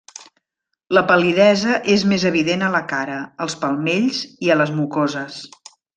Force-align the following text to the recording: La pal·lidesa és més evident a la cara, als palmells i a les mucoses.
La 0.97 1.01
pal·lidesa 1.11 1.75
és 1.97 2.05
més 2.13 2.25
evident 2.29 2.63
a 2.69 2.69
la 2.77 2.81
cara, 2.95 3.19
als 3.47 3.57
palmells 3.67 4.23
i 4.47 4.51
a 4.55 4.57
les 4.63 4.73
mucoses. 4.79 5.37